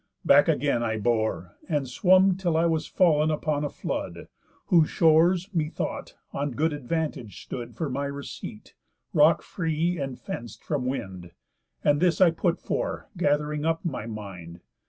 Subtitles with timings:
[0.25, 4.29] Back again I bore, And swum till I was fall'n upon a flood,
[4.65, 8.73] Whose shores, methought, on good advantage stood For my receipt,
[9.13, 11.33] rock free, and fenc'd from wind;
[11.83, 14.61] And this I put for, gath'ring up my mind.